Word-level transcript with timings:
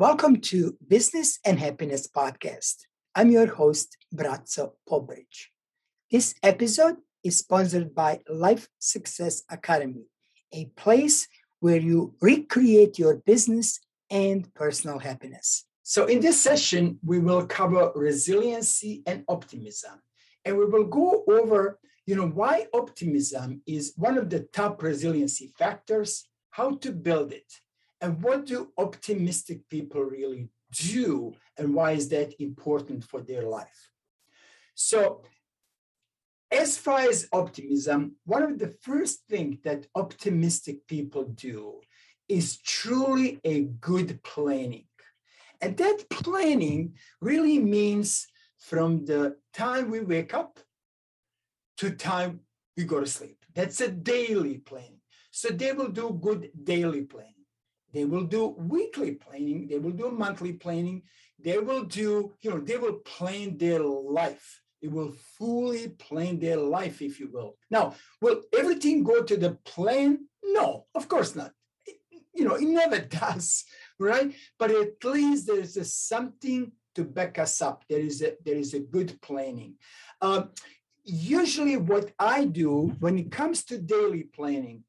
Welcome 0.00 0.42
to 0.42 0.76
Business 0.86 1.40
and 1.44 1.58
Happiness 1.58 2.06
Podcast. 2.06 2.84
I'm 3.16 3.32
your 3.32 3.48
host, 3.48 3.96
Braco 4.14 4.74
Pobric. 4.88 5.26
This 6.08 6.36
episode 6.40 6.98
is 7.24 7.38
sponsored 7.38 7.96
by 7.96 8.20
Life 8.30 8.68
Success 8.78 9.42
Academy, 9.50 10.04
a 10.52 10.66
place 10.76 11.26
where 11.58 11.80
you 11.80 12.14
recreate 12.20 12.96
your 12.96 13.16
business 13.16 13.80
and 14.08 14.54
personal 14.54 15.00
happiness. 15.00 15.64
So, 15.82 16.06
in 16.06 16.20
this 16.20 16.40
session, 16.40 17.00
we 17.04 17.18
will 17.18 17.44
cover 17.44 17.90
resiliency 17.96 19.02
and 19.04 19.24
optimism. 19.26 20.00
And 20.44 20.56
we 20.58 20.66
will 20.66 20.86
go 20.86 21.24
over, 21.26 21.80
you 22.06 22.14
know, 22.14 22.28
why 22.28 22.68
optimism 22.72 23.62
is 23.66 23.94
one 23.96 24.16
of 24.16 24.30
the 24.30 24.46
top 24.52 24.80
resiliency 24.80 25.52
factors, 25.58 26.28
how 26.50 26.76
to 26.76 26.92
build 26.92 27.32
it, 27.32 27.52
and 28.00 28.22
what 28.22 28.46
do 28.46 28.72
optimistic 28.78 29.68
people 29.68 30.02
really 30.02 30.48
do? 30.72 31.34
And 31.56 31.74
why 31.74 31.92
is 31.92 32.08
that 32.10 32.40
important 32.40 33.04
for 33.04 33.20
their 33.20 33.42
life? 33.42 33.90
So, 34.74 35.22
as 36.50 36.78
far 36.78 37.00
as 37.00 37.28
optimism, 37.32 38.16
one 38.24 38.42
of 38.42 38.58
the 38.58 38.74
first 38.80 39.24
things 39.28 39.58
that 39.64 39.86
optimistic 39.94 40.86
people 40.86 41.24
do 41.24 41.80
is 42.28 42.58
truly 42.58 43.38
a 43.44 43.64
good 43.80 44.22
planning. 44.22 44.86
And 45.60 45.76
that 45.76 46.08
planning 46.08 46.94
really 47.20 47.58
means 47.58 48.28
from 48.58 49.04
the 49.04 49.36
time 49.52 49.90
we 49.90 50.00
wake 50.00 50.32
up 50.32 50.58
to 51.78 51.90
time 51.90 52.40
we 52.76 52.84
go 52.84 53.00
to 53.00 53.06
sleep. 53.06 53.44
That's 53.54 53.80
a 53.80 53.90
daily 53.90 54.58
planning. 54.58 55.00
So 55.30 55.48
they 55.48 55.72
will 55.72 55.88
do 55.88 56.18
good 56.20 56.50
daily 56.64 57.02
planning. 57.02 57.37
They 57.92 58.04
will 58.04 58.24
do 58.24 58.48
weekly 58.48 59.12
planning. 59.12 59.66
They 59.68 59.78
will 59.78 59.92
do 59.92 60.10
monthly 60.10 60.52
planning. 60.52 61.02
They 61.38 61.58
will 61.58 61.84
do, 61.84 62.34
you 62.40 62.50
know, 62.50 62.60
they 62.60 62.76
will 62.76 62.98
plan 63.04 63.56
their 63.56 63.80
life. 63.80 64.60
They 64.82 64.88
will 64.88 65.12
fully 65.38 65.88
plan 65.88 66.38
their 66.38 66.56
life, 66.56 67.02
if 67.02 67.18
you 67.18 67.30
will. 67.32 67.56
Now, 67.70 67.94
will 68.20 68.42
everything 68.56 69.02
go 69.02 69.22
to 69.22 69.36
the 69.36 69.52
plan? 69.64 70.26
No, 70.44 70.86
of 70.94 71.08
course 71.08 71.34
not. 71.34 71.52
It, 71.86 71.96
you 72.34 72.44
know, 72.44 72.54
it 72.54 72.68
never 72.68 72.98
does, 73.20 73.64
right? 73.98 74.32
But 74.58 74.70
at 74.70 75.02
least 75.04 75.46
there's 75.46 75.92
something 75.92 76.72
to 76.94 77.04
back 77.04 77.38
us 77.38 77.60
up. 77.62 77.84
There 77.88 78.00
is 78.00 78.22
a 78.22 78.34
there 78.44 78.56
is 78.56 78.74
a 78.74 78.80
good 78.80 79.20
planning. 79.20 79.74
Um, 80.20 80.50
usually, 81.04 81.76
what 81.76 82.12
I 82.18 82.44
do 82.44 82.96
when 83.00 83.18
it 83.18 83.30
comes 83.30 83.64
to 83.66 83.78
daily 83.78 84.24
planning, 84.24 84.84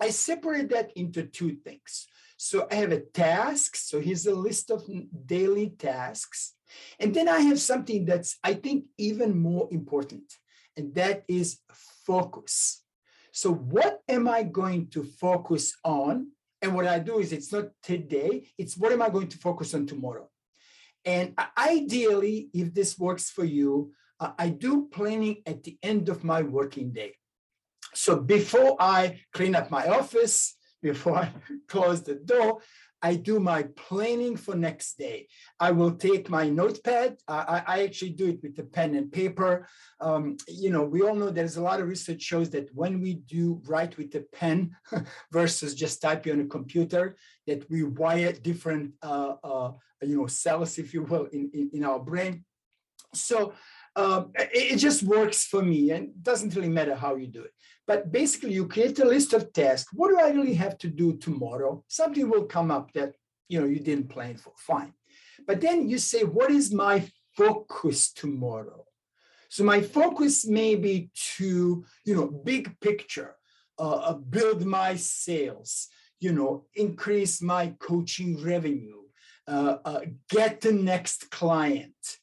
I 0.00 0.10
separate 0.10 0.70
that 0.70 0.92
into 0.96 1.24
two 1.24 1.56
things. 1.56 2.06
So 2.42 2.66
I 2.70 2.76
have 2.76 2.90
a 2.90 3.00
task. 3.00 3.76
So 3.76 4.00
here's 4.00 4.24
a 4.24 4.34
list 4.34 4.70
of 4.70 4.88
daily 5.26 5.74
tasks. 5.76 6.54
And 6.98 7.12
then 7.12 7.28
I 7.28 7.40
have 7.40 7.60
something 7.60 8.06
that's, 8.06 8.38
I 8.42 8.54
think, 8.54 8.86
even 8.96 9.38
more 9.38 9.68
important, 9.70 10.22
and 10.74 10.94
that 10.94 11.24
is 11.28 11.58
focus. 12.06 12.82
So, 13.30 13.52
what 13.52 14.00
am 14.08 14.26
I 14.26 14.44
going 14.44 14.88
to 14.92 15.04
focus 15.04 15.76
on? 15.84 16.28
And 16.62 16.74
what 16.74 16.86
I 16.86 16.98
do 16.98 17.18
is 17.18 17.34
it's 17.34 17.52
not 17.52 17.68
today, 17.82 18.48
it's 18.56 18.74
what 18.74 18.92
am 18.92 19.02
I 19.02 19.10
going 19.10 19.28
to 19.28 19.38
focus 19.38 19.74
on 19.74 19.86
tomorrow? 19.86 20.26
And 21.04 21.38
ideally, 21.58 22.48
if 22.54 22.72
this 22.72 22.98
works 22.98 23.28
for 23.28 23.44
you, 23.44 23.92
uh, 24.18 24.32
I 24.38 24.48
do 24.48 24.88
planning 24.90 25.42
at 25.44 25.62
the 25.62 25.76
end 25.82 26.08
of 26.08 26.24
my 26.24 26.40
working 26.40 26.92
day. 26.92 27.16
So 27.92 28.16
before 28.16 28.76
I 28.80 29.20
clean 29.34 29.54
up 29.54 29.70
my 29.70 29.88
office, 29.88 30.56
before 30.82 31.16
I 31.16 31.32
close 31.68 32.02
the 32.02 32.14
door, 32.14 32.60
I 33.02 33.14
do 33.16 33.40
my 33.40 33.62
planning 33.76 34.36
for 34.36 34.54
next 34.54 34.98
day. 34.98 35.28
I 35.58 35.70
will 35.70 35.92
take 35.92 36.28
my 36.28 36.48
notepad. 36.50 37.16
I, 37.26 37.62
I 37.66 37.82
actually 37.84 38.10
do 38.10 38.28
it 38.28 38.42
with 38.42 38.56
the 38.56 38.64
pen 38.64 38.94
and 38.94 39.10
paper. 39.10 39.66
Um, 40.00 40.36
you 40.46 40.70
know, 40.70 40.82
we 40.82 41.00
all 41.02 41.14
know 41.14 41.30
there's 41.30 41.56
a 41.56 41.62
lot 41.62 41.80
of 41.80 41.88
research 41.88 42.20
shows 42.20 42.50
that 42.50 42.68
when 42.74 43.00
we 43.00 43.14
do 43.14 43.62
write 43.66 43.96
with 43.96 44.10
the 44.10 44.26
pen 44.32 44.76
versus 45.32 45.74
just 45.74 46.02
typing 46.02 46.34
on 46.34 46.40
a 46.42 46.46
computer, 46.46 47.16
that 47.46 47.68
we 47.70 47.84
wire 47.84 48.32
different, 48.32 48.92
uh, 49.02 49.34
uh, 49.42 49.72
you 50.02 50.18
know, 50.18 50.26
cells, 50.26 50.78
if 50.78 50.92
you 50.92 51.02
will, 51.02 51.24
in, 51.26 51.50
in, 51.54 51.70
in 51.72 51.84
our 51.84 52.00
brain. 52.00 52.44
So 53.14 53.54
um, 53.96 54.32
it, 54.34 54.74
it, 54.74 54.76
just 54.76 55.02
works 55.02 55.44
for 55.44 55.62
me 55.62 55.90
and 55.90 56.10
doesn't 56.22 56.54
really 56.54 56.68
matter 56.68 56.94
how 56.94 57.16
you 57.16 57.26
do 57.26 57.42
it. 57.42 57.52
But 57.86 58.12
basically, 58.12 58.52
you 58.52 58.68
create 58.68 58.98
a 59.00 59.04
list 59.04 59.32
of 59.32 59.52
tasks. 59.52 59.92
What 59.92 60.10
do 60.10 60.20
I 60.20 60.30
really 60.30 60.54
have 60.54 60.78
to 60.78 60.88
do 60.88 61.16
tomorrow? 61.16 61.84
Something 61.88 62.30
will 62.30 62.44
come 62.44 62.70
up 62.70 62.92
that 62.92 63.14
you 63.48 63.60
know 63.60 63.66
you 63.66 63.80
didn't 63.80 64.08
plan 64.08 64.36
for. 64.36 64.52
Fine. 64.56 64.94
But 65.46 65.60
then 65.60 65.88
you 65.88 65.98
say, 65.98 66.22
what 66.22 66.50
is 66.50 66.72
my 66.72 67.08
focus 67.36 68.12
tomorrow? 68.12 68.84
So 69.48 69.64
my 69.64 69.80
focus 69.80 70.46
may 70.46 70.76
be 70.76 71.10
to, 71.36 71.84
you 72.04 72.14
know, 72.14 72.28
big 72.28 72.78
picture, 72.80 73.34
uh, 73.78 73.96
uh 74.08 74.12
build 74.14 74.64
my 74.64 74.94
sales, 74.94 75.88
you 76.20 76.32
know, 76.32 76.66
increase 76.74 77.42
my 77.42 77.74
coaching 77.80 78.40
revenue, 78.44 79.02
uh, 79.48 79.78
uh, 79.84 80.00
get 80.28 80.60
the 80.60 80.72
next 80.72 81.30
client, 81.30 82.19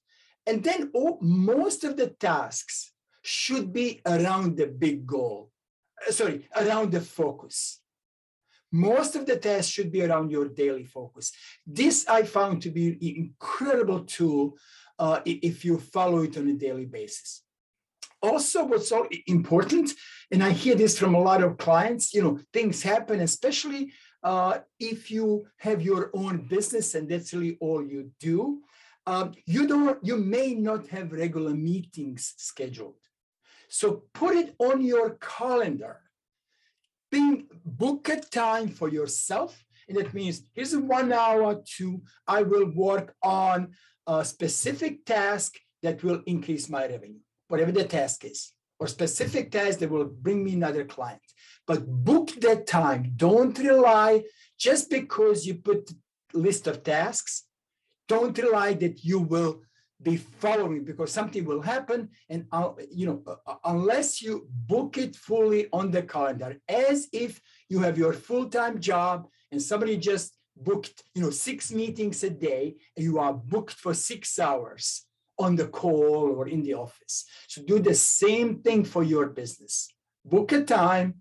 and 0.48 0.64
then 0.64 0.92
oh, 0.96 1.18
most 1.22 1.84
of 1.84 1.98
the 1.98 2.08
tasks 2.08 2.94
should 3.22 3.74
be 3.74 4.02
around 4.06 4.56
the 4.56 4.68
big 4.68 5.06
goal. 5.06 5.52
Uh, 6.08 6.12
sorry, 6.12 6.48
around 6.56 6.92
the 6.92 7.02
focus. 7.02 7.82
Most 8.72 9.16
of 9.16 9.26
the 9.26 9.38
tasks 9.38 9.72
should 9.72 9.92
be 9.92 10.04
around 10.04 10.32
your 10.32 10.48
daily 10.48 10.86
focus. 10.86 11.32
This 11.66 12.08
I 12.08 12.24
found 12.24 12.62
to 12.62 12.70
be 12.70 12.88
an 12.88 12.98
incredible 13.02 14.02
tool 14.06 14.58
uh, 14.98 15.20
if 15.26 15.64
you 15.66 15.78
follow 15.78 16.20
it 16.24 16.38
on 16.38 16.48
a 16.48 16.54
daily 16.54 16.86
basis. 16.86 17.44
Also, 18.22 18.66
what's 18.66 18.90
so 18.90 19.08
important, 19.28 19.92
and 20.32 20.44
I 20.44 20.52
hear 20.52 20.76
this 20.76 20.98
from 20.98 21.14
a 21.14 21.20
lot 21.20 21.44
of 21.44 21.58
clients, 21.58 22.14
you 22.14 22.24
know, 22.24 22.40
things 22.52 22.82
happen, 22.82 23.20
especially 23.20 23.92
uh, 24.24 24.60
if 24.80 25.12
you 25.12 25.46
have 25.58 25.82
your 25.82 26.10
own 26.14 26.48
business 26.48 26.96
and 26.96 27.08
that's 27.08 27.34
really 27.34 27.58
all 27.62 27.86
you 27.86 28.12
do 28.20 28.62
um, 29.08 29.34
you 29.46 29.68
don't 29.68 29.98
you 30.04 30.18
may 30.18 30.54
not 30.54 30.88
have 30.90 31.12
regular 31.12 31.56
meetings 31.56 32.34
scheduled. 32.38 33.00
So 33.70 34.04
put 34.14 34.36
it 34.36 34.56
on 34.60 34.82
your 34.82 35.18
calendar. 35.20 35.96
Think, 37.12 37.46
book 37.66 38.10
a 38.10 38.20
time 38.20 38.68
for 38.68 38.90
yourself 38.90 39.64
and 39.88 39.98
that 39.98 40.14
means 40.14 40.44
here's 40.54 40.76
one 40.76 41.14
hour 41.14 41.64
two 41.66 42.02
i 42.28 42.42
will 42.42 42.70
work 42.88 43.16
on 43.24 43.72
a 44.06 44.26
specific 44.26 45.06
task 45.06 45.58
that 45.82 46.04
will 46.04 46.22
increase 46.26 46.68
my 46.68 46.84
revenue 46.86 47.24
whatever 47.48 47.72
the 47.72 47.86
task 47.86 48.26
is 48.26 48.52
or 48.80 48.88
specific 48.88 49.52
task 49.52 49.80
that 49.80 49.90
will 49.90 50.06
bring 50.06 50.44
me 50.44 50.54
another 50.54 50.86
client. 50.86 51.22
But 51.66 51.88
book 51.88 52.32
that 52.42 52.68
time. 52.68 53.14
Don't 53.16 53.58
rely 53.58 54.24
just 54.58 54.90
because 54.90 55.46
you 55.46 55.56
put 55.56 55.92
list 56.34 56.68
of 56.68 56.84
tasks 56.84 57.44
don't 58.08 58.38
rely 58.38 58.74
that 58.74 59.04
you 59.04 59.20
will 59.20 59.62
be 60.02 60.18
following 60.18 60.84
because 60.84 61.12
something 61.12 61.44
will 61.44 61.62
happen 61.62 62.10
and 62.30 62.46
uh, 62.52 62.72
you 62.92 63.08
know 63.08 63.22
uh, 63.26 63.36
uh, 63.48 63.56
unless 63.66 64.22
you 64.22 64.48
book 64.68 64.98
it 64.98 65.16
fully 65.16 65.68
on 65.74 65.90
the 65.90 66.04
calendar 66.04 66.56
as 66.70 67.08
if 67.12 67.42
you 67.68 67.80
have 67.80 67.98
your 67.98 68.14
full-time 68.14 68.80
job 68.80 69.28
and 69.52 69.62
somebody 69.62 69.98
just 69.98 70.38
booked 70.56 71.04
you 71.16 71.22
know 71.22 71.32
six 71.32 71.72
meetings 71.72 72.24
a 72.24 72.30
day 72.30 72.76
and 72.96 73.04
you 73.04 73.18
are 73.18 73.34
booked 73.34 73.74
for 73.74 73.94
six 73.94 74.38
hours 74.38 75.08
on 75.40 75.56
the 75.56 75.68
call 75.68 76.36
or 76.36 76.48
in 76.48 76.64
the 76.64 76.74
office. 76.74 77.26
So 77.48 77.62
do 77.62 77.80
the 77.80 77.94
same 77.94 78.62
thing 78.62 78.84
for 78.84 79.04
your 79.04 79.28
business. 79.28 79.90
Book 80.26 80.52
a 80.52 80.64
time 80.64 81.16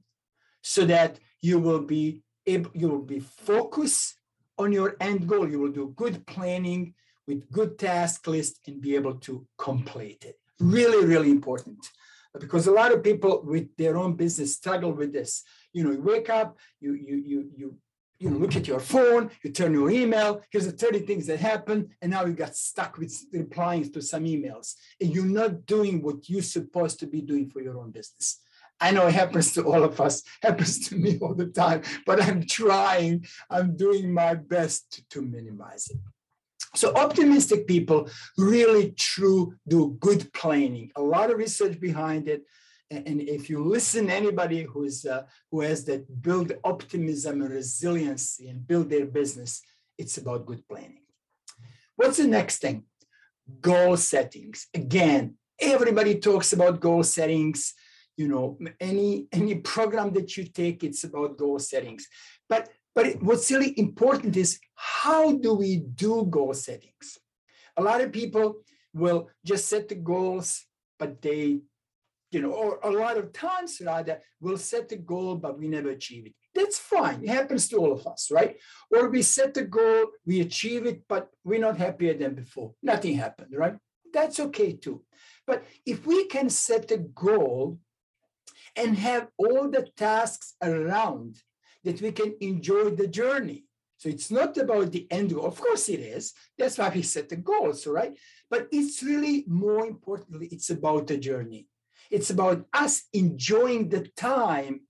so 0.62 0.84
that 0.86 1.18
you 1.40 1.58
will 1.58 1.82
be 1.82 2.22
able 2.46 2.70
you 2.74 2.88
will 2.88 3.02
be 3.02 3.20
focused 3.20 4.14
on 4.58 4.72
your 4.72 4.96
end 5.00 5.26
goal. 5.26 5.48
You 5.48 5.60
will 5.60 5.72
do 5.72 5.92
good 5.96 6.26
planning 6.26 6.94
with 7.26 7.50
good 7.50 7.78
task 7.78 8.26
list 8.26 8.60
and 8.66 8.80
be 8.80 8.94
able 8.94 9.14
to 9.14 9.46
complete 9.58 10.24
it. 10.24 10.38
Really, 10.60 11.04
really 11.04 11.30
important 11.30 11.90
because 12.40 12.66
a 12.66 12.72
lot 12.72 12.92
of 12.92 13.02
people 13.02 13.42
with 13.44 13.74
their 13.76 13.96
own 13.96 14.14
business 14.14 14.54
struggle 14.54 14.92
with 14.92 15.12
this. 15.12 15.42
You 15.72 15.84
know, 15.84 15.92
you 15.92 16.02
wake 16.02 16.30
up, 16.30 16.58
you 16.80 16.94
you 16.94 17.16
you 17.16 17.50
you 17.56 17.76
you 18.18 18.30
look 18.30 18.56
at 18.56 18.66
your 18.66 18.80
phone, 18.80 19.30
you 19.42 19.50
turn 19.50 19.74
your 19.74 19.90
email, 19.90 20.40
here's 20.50 20.64
the 20.64 20.72
30 20.72 21.00
things 21.00 21.26
that 21.26 21.38
happen, 21.38 21.90
and 22.00 22.10
now 22.10 22.24
you 22.24 22.32
got 22.32 22.56
stuck 22.56 22.96
with 22.96 23.14
replying 23.30 23.92
to 23.92 24.00
some 24.00 24.24
emails. 24.24 24.74
And 25.00 25.14
you're 25.14 25.24
not 25.26 25.66
doing 25.66 26.00
what 26.00 26.26
you're 26.28 26.40
supposed 26.40 26.98
to 27.00 27.06
be 27.06 27.20
doing 27.20 27.50
for 27.50 27.60
your 27.60 27.78
own 27.78 27.90
business. 27.90 28.40
I 28.80 28.90
know 28.90 29.06
it 29.06 29.14
happens 29.14 29.52
to 29.54 29.64
all 29.64 29.84
of 29.84 30.00
us, 30.00 30.22
happens 30.42 30.88
to 30.88 30.96
me 30.96 31.18
all 31.20 31.34
the 31.34 31.46
time, 31.46 31.82
but 32.04 32.22
I'm 32.22 32.44
trying, 32.46 33.26
I'm 33.50 33.76
doing 33.76 34.12
my 34.12 34.34
best 34.34 35.02
to, 35.10 35.22
minimize 35.22 35.88
it. 35.90 35.98
So 36.74 36.92
optimistic 36.94 37.66
people 37.66 38.08
really 38.36 38.92
true 38.92 39.54
do 39.66 39.96
good 39.98 40.32
planning. 40.34 40.90
A 40.96 41.02
lot 41.02 41.30
of 41.30 41.38
research 41.38 41.80
behind 41.80 42.28
it. 42.28 42.42
And 42.90 43.20
if 43.20 43.48
you 43.50 43.64
listen 43.64 44.10
anybody 44.10 44.62
who's 44.62 45.04
uh, 45.04 45.22
who 45.50 45.62
has 45.62 45.84
that 45.86 46.22
build 46.22 46.52
optimism 46.62 47.42
and 47.42 47.50
resiliency 47.50 48.48
and 48.48 48.64
build 48.64 48.90
their 48.90 49.06
business, 49.06 49.62
it's 49.98 50.18
about 50.18 50.46
good 50.46 50.62
planning. 50.68 51.02
What's 51.96 52.18
the 52.18 52.28
next 52.28 52.58
thing? 52.58 52.84
Goal 53.60 53.96
settings. 53.96 54.68
Again, 54.74 55.34
everybody 55.58 56.20
talks 56.20 56.52
about 56.52 56.80
goal 56.80 57.02
settings. 57.02 57.74
You 58.16 58.28
know, 58.28 58.58
any 58.80 59.28
any 59.32 59.56
program 59.56 60.12
that 60.14 60.36
you 60.36 60.44
take, 60.44 60.82
it's 60.82 61.04
about 61.04 61.36
goal 61.36 61.58
settings. 61.58 62.06
But 62.48 62.70
but 62.94 63.22
what's 63.22 63.50
really 63.50 63.78
important 63.78 64.36
is 64.36 64.58
how 64.74 65.32
do 65.32 65.54
we 65.54 65.76
do 65.76 66.26
goal 66.30 66.54
settings? 66.54 67.18
A 67.76 67.82
lot 67.82 68.00
of 68.00 68.10
people 68.10 68.62
will 68.94 69.28
just 69.44 69.68
set 69.68 69.88
the 69.88 69.96
goals, 69.96 70.64
but 70.98 71.20
they, 71.20 71.60
you 72.30 72.40
know, 72.40 72.52
or 72.52 72.80
a 72.82 72.90
lot 72.90 73.18
of 73.18 73.34
times 73.34 73.82
rather, 73.84 74.18
will 74.40 74.56
set 74.56 74.88
the 74.88 74.96
goal, 74.96 75.36
but 75.36 75.58
we 75.58 75.68
never 75.68 75.90
achieve 75.90 76.24
it. 76.24 76.34
That's 76.54 76.78
fine. 76.78 77.22
It 77.22 77.28
happens 77.28 77.68
to 77.68 77.76
all 77.76 77.92
of 77.92 78.06
us, 78.06 78.30
right? 78.30 78.56
Or 78.90 79.10
we 79.10 79.20
set 79.20 79.52
the 79.52 79.64
goal, 79.64 80.06
we 80.24 80.40
achieve 80.40 80.86
it, 80.86 81.02
but 81.06 81.28
we're 81.44 81.60
not 81.60 81.76
happier 81.76 82.14
than 82.14 82.34
before. 82.34 82.72
Nothing 82.82 83.16
happened, 83.16 83.54
right? 83.54 83.76
That's 84.10 84.40
okay 84.40 84.72
too. 84.72 85.04
But 85.46 85.64
if 85.84 86.06
we 86.06 86.24
can 86.28 86.48
set 86.48 86.90
a 86.90 86.96
goal 86.96 87.78
and 88.76 88.98
have 88.98 89.28
all 89.38 89.68
the 89.70 89.88
tasks 89.96 90.54
around 90.62 91.38
that 91.84 92.00
we 92.02 92.12
can 92.12 92.34
enjoy 92.40 92.90
the 92.90 93.06
journey. 93.06 93.64
So 93.98 94.08
it's 94.10 94.30
not 94.30 94.56
about 94.58 94.92
the 94.92 95.06
end 95.10 95.34
goal. 95.34 95.46
Of 95.46 95.60
course 95.60 95.88
it 95.88 96.00
is. 96.00 96.34
That's 96.58 96.76
why 96.76 96.90
we 96.94 97.02
set 97.02 97.28
the 97.30 97.36
goals, 97.36 97.86
right? 97.86 98.16
But 98.50 98.68
it's 98.70 99.02
really 99.02 99.44
more 99.46 99.86
importantly, 99.86 100.48
it's 100.52 100.70
about 100.70 101.06
the 101.06 101.16
journey. 101.16 101.66
It's 102.10 102.30
about 102.30 102.66
us 102.72 103.04
enjoying 103.12 103.88
the 103.88 104.06
time 104.16 104.82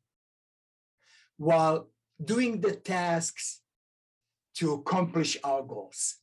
while 1.36 1.88
doing 2.22 2.60
the 2.60 2.74
tasks 2.74 3.60
to 4.56 4.72
accomplish 4.72 5.36
our 5.44 5.62
goals. 5.62 6.16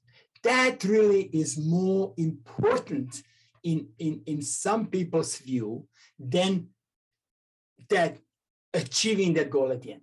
That 0.44 0.84
really 0.84 1.24
is 1.34 1.58
more 1.58 2.14
important 2.18 3.24
in, 3.64 3.88
in, 3.98 4.22
in 4.26 4.42
some 4.42 4.88
people's 4.88 5.38
view 5.38 5.88
than 6.20 6.68
that 7.94 8.18
achieving 8.74 9.34
that 9.34 9.50
goal 9.50 9.72
at 9.72 9.82
the 9.82 9.94
end. 9.94 10.02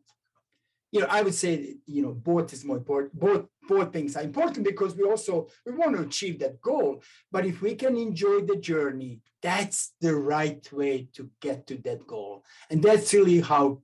You 0.93 1.01
know, 1.01 1.07
I 1.09 1.23
would 1.23 1.35
say, 1.35 1.77
you 1.87 2.03
know, 2.03 2.13
both 2.13 2.53
is 2.53 2.65
more 2.65 2.77
important. 2.77 3.19
Both 3.19 3.47
both 3.69 3.93
things 3.93 4.17
are 4.17 4.23
important 4.23 4.67
because 4.67 4.97
we 4.97 5.05
also 5.05 5.47
we 5.65 5.73
want 5.73 5.95
to 5.97 6.03
achieve 6.03 6.41
that 6.41 6.61
goal. 6.61 7.03
But 7.31 7.47
if 7.47 7.63
we 7.63 7.77
can 7.77 7.97
enjoy 7.97 8.41
the 8.41 8.57
journey, 8.57 9.21
that's 9.41 9.93
the 10.01 10.15
right 10.17 10.73
way 10.73 11.09
to 11.15 11.31
get 11.41 11.67
to 11.69 11.77
that 11.87 12.07
goal. 12.07 12.45
And 12.71 12.83
that's 12.83 13.15
really 13.15 13.41
how, 13.41 13.83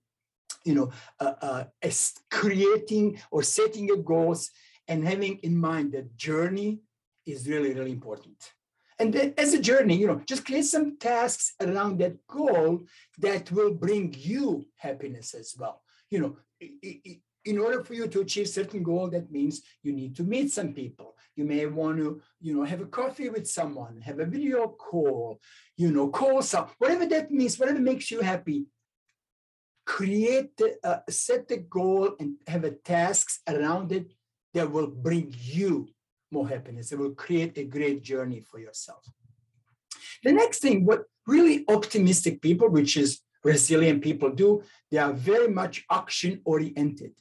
you 0.65 0.75
know, 0.75 0.91
uh, 1.21 1.35
uh, 1.41 1.65
creating 2.31 3.21
or 3.31 3.43
setting 3.45 3.91
a 3.93 3.97
goals 3.97 4.51
and 4.89 5.07
having 5.07 5.39
in 5.45 5.57
mind 5.57 5.93
that 5.93 6.17
journey 6.17 6.81
is 7.25 7.49
really, 7.49 7.73
really 7.73 7.93
important. 7.93 8.53
And 8.99 9.13
then 9.13 9.35
as 9.37 9.53
a 9.53 9.61
journey, 9.61 9.97
you 9.97 10.07
know, 10.07 10.23
just 10.27 10.47
create 10.47 10.65
some 10.65 10.97
tasks 10.97 11.55
around 11.61 11.99
that 11.99 12.27
goal 12.27 12.83
that 13.19 13.53
will 13.53 13.75
bring 13.75 14.15
you 14.17 14.67
happiness 14.77 15.35
as 15.35 15.55
well. 15.59 15.83
You 16.11 16.21
know, 16.21 16.37
in 17.47 17.59
order 17.59 17.85
for 17.85 17.95
you 17.95 18.09
to 18.09 18.21
achieve 18.21 18.49
certain 18.49 18.83
goal, 18.83 19.09
that 19.11 19.31
means 19.31 19.63
you 19.83 19.93
need 19.93 20.17
to 20.17 20.25
meet 20.25 20.51
some 20.51 20.73
people. 20.73 21.15
You 21.37 21.45
may 21.45 21.67
want 21.67 21.99
to, 21.99 22.21
you 22.41 22.55
know, 22.55 22.65
have 22.65 22.81
a 22.81 22.87
coffee 22.87 23.29
with 23.29 23.47
someone, 23.47 24.01
have 24.01 24.19
a 24.19 24.27
video 24.27 24.69
call, 24.69 25.41
you 25.77 25.93
know, 25.93 26.09
call 26.09 26.43
some, 26.43 26.69
whatever 26.79 27.07
that 27.07 27.31
means, 27.31 27.59
whatever 27.59 27.79
makes 27.79 28.11
you 28.11 28.21
happy. 28.21 28.67
Create, 29.85 30.61
uh, 30.83 30.99
set 31.09 31.47
the 31.47 31.59
goal 31.59 32.17
and 32.19 32.37
have 32.49 32.65
a 32.65 32.73
tasks 32.73 33.41
around 33.47 33.93
it 33.93 34.13
that 34.55 34.71
will 34.71 34.89
bring 34.89 35.33
you 35.39 35.89
more 36.31 36.49
happiness. 36.49 36.93
It 36.93 36.99
will 36.99 37.15
create 37.15 37.57
a 37.59 37.65
great 37.65 38.03
journey 38.03 38.41
for 38.41 38.59
yourself. 38.59 39.05
The 40.25 40.33
next 40.33 40.61
thing, 40.61 40.85
what 40.85 41.05
really 41.27 41.65
optimistic 41.69 42.43
people, 42.43 42.69
which 42.69 42.97
is 42.97 43.21
resilient 43.45 44.03
people 44.03 44.31
do, 44.31 44.63
they 44.91 44.99
are 44.99 45.13
very 45.13 45.49
much 45.49 45.85
action 45.91 46.41
oriented. 46.45 47.13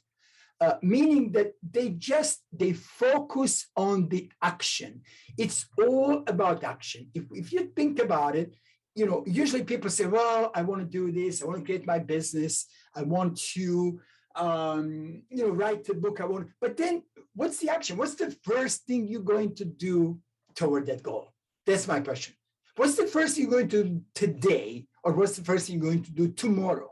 Uh, 0.58 0.76
meaning 0.80 1.32
that 1.32 1.52
they 1.70 1.90
just 1.90 2.40
they 2.50 2.72
focus 2.72 3.66
on 3.76 4.08
the 4.08 4.30
action 4.40 5.02
it's 5.36 5.66
all 5.76 6.22
about 6.28 6.64
action 6.64 7.06
if, 7.14 7.24
if 7.30 7.52
you 7.52 7.70
think 7.76 7.98
about 7.98 8.34
it 8.34 8.56
you 8.94 9.04
know 9.04 9.22
usually 9.26 9.62
people 9.62 9.90
say 9.90 10.06
well 10.06 10.50
i 10.54 10.62
want 10.62 10.80
to 10.80 10.86
do 10.86 11.12
this 11.12 11.42
i 11.42 11.44
want 11.44 11.58
to 11.58 11.64
create 11.64 11.86
my 11.86 11.98
business 11.98 12.68
i 12.94 13.02
want 13.02 13.36
to 13.36 14.00
um, 14.36 15.22
you 15.30 15.44
know 15.44 15.50
write 15.50 15.88
a 15.88 15.94
book 15.94 16.20
i 16.20 16.24
want 16.24 16.48
but 16.60 16.76
then 16.76 17.02
what's 17.34 17.58
the 17.58 17.68
action 17.68 17.96
what's 17.96 18.14
the 18.14 18.30
first 18.42 18.86
thing 18.86 19.06
you're 19.06 19.20
going 19.20 19.54
to 19.54 19.64
do 19.64 20.18
toward 20.54 20.86
that 20.86 21.02
goal 21.02 21.32
that's 21.64 21.88
my 21.88 22.00
question 22.00 22.34
what's 22.76 22.96
the 22.96 23.06
first 23.06 23.34
thing 23.34 23.44
you're 23.44 23.52
going 23.52 23.68
to 23.68 23.84
do 23.84 24.00
today 24.14 24.86
or 25.04 25.12
what's 25.12 25.36
the 25.36 25.44
first 25.44 25.66
thing 25.66 25.76
you're 25.76 25.90
going 25.90 26.02
to 26.02 26.12
do 26.12 26.28
tomorrow 26.28 26.90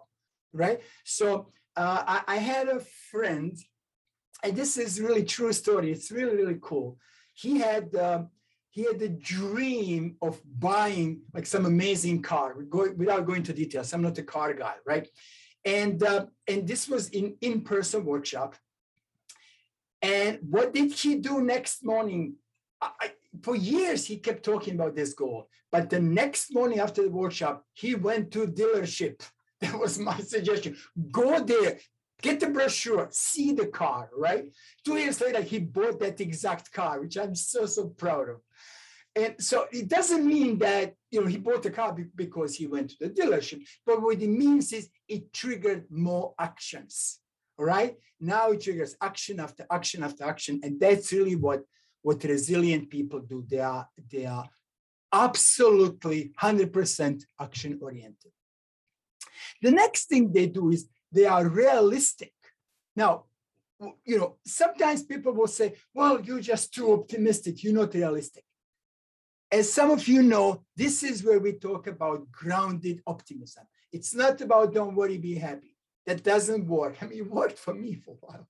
right 0.53 0.81
so 1.05 1.49
uh, 1.77 2.03
I, 2.07 2.35
I, 2.35 2.37
had 2.37 2.69
a 2.69 2.81
friend, 3.11 3.57
and 4.43 4.57
this 4.57 4.77
is 4.79 5.01
really 5.01 5.25
true 5.25 5.53
story. 5.53 5.91
It's 5.91 6.11
really 6.11 6.37
really 6.37 6.59
cool. 6.61 6.99
He 7.33 7.59
had 7.59 7.95
um, 7.97 8.29
he 8.71 8.85
had 8.85 8.99
the 8.99 9.09
dream 9.09 10.17
of 10.23 10.41
buying 10.59 11.23
like 11.33 11.47
some 11.47 11.67
amazing 11.67 12.23
car. 12.23 12.55
go, 12.63 12.93
without 12.97 13.27
going 13.27 13.43
to 13.45 13.53
details, 13.53 13.93
I'm 13.93 14.03
not 14.03 14.19
a 14.19 14.23
car 14.23 14.55
guy, 14.55 14.75
right? 14.87 15.09
And 15.65 16.03
uh, 16.03 16.27
and 16.47 16.67
this 16.69 16.89
was 16.89 17.09
in 17.09 17.37
in 17.41 17.63
person 17.63 18.05
workshop. 18.05 18.57
And 20.03 20.39
what 20.49 20.75
did 20.75 20.93
he 20.93 21.17
do 21.17 21.41
next 21.41 21.85
morning? 21.85 22.35
I, 22.83 23.13
for 23.43 23.57
years 23.57 24.05
he 24.05 24.19
kept 24.19 24.45
talking 24.45 24.75
about 24.75 24.95
this 24.95 25.15
goal, 25.15 25.49
but 25.73 25.89
the 25.89 26.01
next 26.01 26.53
morning 26.53 26.81
after 26.81 27.03
the 27.03 27.11
workshop, 27.11 27.65
he 27.73 27.95
went 27.95 28.31
to 28.33 28.47
dealership 28.47 29.23
that 29.61 29.79
was 29.79 29.99
my 29.99 30.19
suggestion. 30.19 30.77
Go 31.11 31.43
there, 31.43 31.79
get 32.21 32.41
the 32.41 32.49
brochure, 32.49 33.09
see 33.11 33.53
the 33.53 33.67
car, 33.67 34.11
right? 34.17 34.47
Two 34.85 34.97
years 34.97 35.21
later, 35.21 35.41
he 35.41 35.59
bought 35.59 36.01
that 36.01 36.21
exact 36.21 36.73
car, 36.73 37.01
which 37.01 37.17
I'm 37.17 37.35
so, 37.35 37.67
so 37.67 37.89
proud 37.89 38.29
of. 38.29 38.41
And 39.17 39.35
so 39.39 39.67
it 39.73 39.89
doesn't 39.89 40.27
mean 40.27 40.59
that 40.59 40.95
you 41.11 41.21
know 41.21 41.27
he 41.27 41.39
bought 41.39 41.67
a 41.67 41.71
car 41.71 41.97
because 42.17 42.57
he 42.57 42.67
went 42.67 42.91
to 42.91 42.97
the 43.01 43.11
dealership, 43.11 43.63
but 43.87 44.03
what 44.03 44.21
it 44.21 44.29
means 44.29 44.73
is 44.73 44.89
it 45.09 45.33
triggered 45.33 45.85
more 45.91 46.35
actions. 46.39 47.21
All 47.59 47.67
right. 47.67 47.97
Now 48.21 48.51
it 48.51 48.63
triggers 48.63 48.97
action 49.01 49.39
after 49.39 49.67
action 49.71 50.03
after 50.03 50.25
action. 50.25 50.61
And 50.65 50.81
that's 50.81 51.13
really 51.13 51.37
what, 51.37 51.63
what 52.03 52.25
resilient 52.25 52.91
people 52.91 53.21
do. 53.21 53.45
They 53.49 53.61
are 53.61 53.89
they 54.11 54.27
are 54.27 54.49
absolutely 55.13 56.33
100% 56.43 57.23
action 57.41 57.79
oriented. 57.81 58.33
The 59.63 59.71
next 59.71 60.07
thing 60.07 60.33
they 60.33 60.47
do 60.47 60.71
is 60.71 60.89
they 61.13 61.27
are 61.27 61.47
realistic. 61.47 62.33
Now, 62.97 63.27
you 64.05 64.19
know, 64.19 64.37
sometimes 64.45 65.05
people 65.05 65.33
will 65.33 65.47
say, 65.47 65.75
well, 65.95 66.21
you're 66.21 66.41
just 66.41 66.75
too 66.75 66.93
optimistic, 66.93 67.63
you're 67.63 67.75
not 67.75 67.95
realistic. 67.95 68.45
As 69.55 69.73
some 69.73 69.93
of 69.93 70.09
you 70.09 70.21
know, 70.21 70.65
this 70.75 71.05
is 71.05 71.23
where 71.23 71.39
we 71.39 71.53
talk 71.53 71.87
about 71.87 72.29
grounded 72.33 73.01
optimism. 73.07 73.63
It's 73.93 74.13
not 74.13 74.41
about 74.41 74.75
don't 74.75 74.97
worry, 74.97 75.17
be 75.17 75.37
happy. 75.37 75.77
That 76.07 76.25
doesn't 76.25 76.67
work. 76.67 76.97
I 77.01 77.07
mean, 77.07 77.19
it 77.19 77.31
worked 77.31 77.61
for 77.61 77.73
me 77.73 77.95
for 77.95 78.15
a 78.15 78.27
while, 78.27 78.49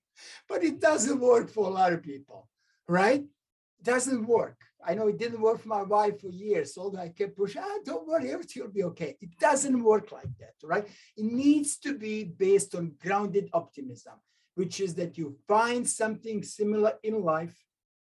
but 0.49 0.63
it 0.63 0.79
doesn't 0.79 1.19
work 1.19 1.51
for 1.51 1.67
a 1.67 1.69
lot 1.69 1.93
of 1.93 2.01
people, 2.01 2.49
right? 2.87 3.21
It 3.21 3.83
doesn't 3.83 4.25
work. 4.25 4.57
I 4.83 4.95
know 4.95 5.07
it 5.07 5.19
didn't 5.19 5.41
work 5.41 5.59
for 5.61 5.67
my 5.67 5.83
wife 5.83 6.21
for 6.21 6.29
years, 6.29 6.75
although 6.75 7.01
I 7.01 7.09
kept 7.09 7.37
pushing, 7.37 7.61
ah, 7.63 7.77
don't 7.85 8.07
worry, 8.07 8.31
everything 8.31 8.63
will 8.63 8.71
be 8.71 8.85
okay. 8.85 9.15
It 9.21 9.37
doesn't 9.37 9.83
work 9.83 10.11
like 10.11 10.35
that, 10.39 10.55
right? 10.63 10.87
It 11.15 11.25
needs 11.43 11.77
to 11.85 11.95
be 11.95 12.23
based 12.23 12.73
on 12.73 12.95
grounded 12.99 13.51
optimism, 13.53 14.15
which 14.55 14.79
is 14.79 14.95
that 14.95 15.19
you 15.19 15.37
find 15.47 15.87
something 15.87 16.41
similar 16.41 16.93
in 17.03 17.23
life 17.23 17.55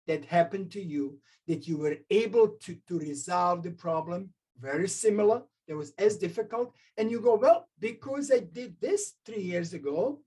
that 0.10 0.25
happened 0.25 0.72
to 0.72 0.82
you, 0.82 1.20
that 1.48 1.68
you 1.68 1.78
were 1.78 1.98
able 2.10 2.48
to, 2.63 2.75
to 2.88 2.98
resolve 2.98 3.62
the 3.62 3.70
problem, 3.70 4.30
very 4.60 4.88
similar, 4.88 5.44
that 5.68 5.78
was 5.78 5.94
as 6.00 6.18
difficult. 6.18 6.74
And 6.98 7.12
you 7.12 7.22
go, 7.22 7.36
well, 7.36 7.70
because 7.80 8.32
I 8.32 8.39
did 8.39 8.75
this 8.82 9.13
three 9.24 9.44
years 9.44 9.74
ago, 9.74 10.20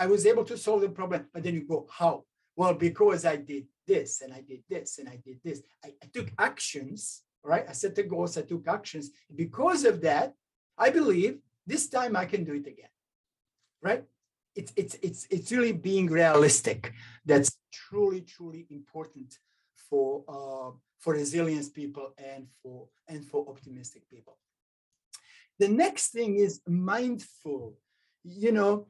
I 0.00 0.06
was 0.08 0.26
able 0.26 0.44
to 0.46 0.58
solve 0.58 0.80
the 0.80 0.88
problem. 0.88 1.26
But 1.32 1.44
then 1.44 1.54
you 1.54 1.64
go, 1.64 1.86
how? 1.88 2.24
Well, 2.56 2.74
because 2.74 3.24
I 3.24 3.36
did 3.36 3.66
this 3.86 4.20
and 4.20 4.34
I 4.34 4.40
did 4.40 4.64
this 4.68 4.98
and 4.98 5.08
I 5.08 5.20
did 5.24 5.38
this. 5.44 5.62
I, 5.84 5.92
I 6.02 6.06
took 6.12 6.32
actions, 6.36 7.22
right? 7.44 7.66
I 7.68 7.72
set 7.72 7.94
the 7.94 8.02
goals, 8.02 8.36
I 8.36 8.42
took 8.42 8.66
actions. 8.66 9.10
Because 9.34 9.84
of 9.84 10.00
that, 10.00 10.34
I 10.76 10.90
believe 10.90 11.38
this 11.68 11.88
time 11.88 12.16
I 12.16 12.24
can 12.24 12.42
do 12.42 12.54
it 12.54 12.66
again, 12.66 12.94
right? 13.80 14.02
It's, 14.54 14.72
it's, 14.76 14.96
it's, 15.02 15.26
it's 15.30 15.52
really 15.52 15.72
being 15.72 16.06
realistic. 16.06 16.92
That's 17.24 17.56
truly, 17.72 18.20
truly 18.20 18.66
important 18.70 19.38
for, 19.90 20.24
uh, 20.28 20.76
for 20.98 21.14
resilience 21.14 21.68
people 21.68 22.14
and 22.18 22.46
for, 22.62 22.88
and 23.08 23.24
for 23.24 23.48
optimistic 23.48 24.08
people. 24.08 24.38
The 25.58 25.68
next 25.68 26.08
thing 26.08 26.36
is 26.36 26.60
mindful. 26.66 27.76
You 28.24 28.52
know, 28.52 28.86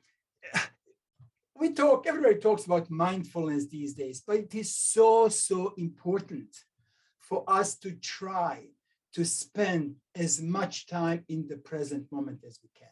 we 1.56 1.72
talk, 1.72 2.06
everybody 2.06 2.36
talks 2.36 2.64
about 2.66 2.90
mindfulness 2.90 3.66
these 3.66 3.94
days, 3.94 4.22
but 4.26 4.36
it 4.36 4.54
is 4.54 4.74
so, 4.74 5.28
so 5.28 5.74
important 5.76 6.48
for 7.20 7.44
us 7.46 7.76
to 7.76 7.92
try 7.92 8.68
to 9.14 9.24
spend 9.24 9.96
as 10.14 10.42
much 10.42 10.86
time 10.86 11.24
in 11.28 11.46
the 11.48 11.56
present 11.56 12.10
moment 12.10 12.40
as 12.46 12.58
we 12.62 12.68
can. 12.76 12.88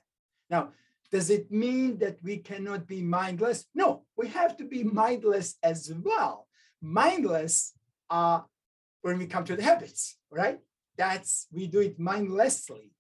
Now, 0.49 0.71
does 1.13 1.29
it 1.29 1.53
mean 1.53 1.99
that 1.99 2.17
we 2.23 2.39
cannot 2.39 2.87
be 2.87 3.03
mindless? 3.03 3.67
No, 3.75 4.05
we 4.17 4.29
have 4.29 4.57
to 4.57 4.65
be 4.65 4.83
mindless 4.83 5.57
as 5.63 5.93
well. 5.95 6.49
Mindless 6.81 7.75
uh, 8.09 8.41
when 9.03 9.19
we 9.19 9.27
come 9.27 9.45
to 9.45 9.55
the 9.55 9.63
habits, 9.63 10.17
right? 10.31 10.59
That's 10.97 11.47
we 11.53 11.67
do 11.67 11.81
it 11.81 11.99
mindlessly, 11.99 12.93